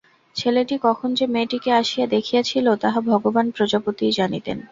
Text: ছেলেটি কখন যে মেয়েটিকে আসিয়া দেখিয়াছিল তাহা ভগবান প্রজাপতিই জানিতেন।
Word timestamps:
ছেলেটি 0.35 0.75
কখন 0.83 1.09
যে 1.13 1.25
মেয়েটিকে 1.27 1.69
আসিয়া 1.81 2.05
দেখিয়াছিল 2.07 2.65
তাহা 2.83 2.99
ভগবান 3.11 3.45
প্রজাপতিই 3.51 4.17
জানিতেন। 4.19 4.57